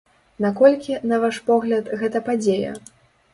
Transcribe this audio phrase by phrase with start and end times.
[0.45, 2.73] Наколькі, на ваш погляд, гэта падзея?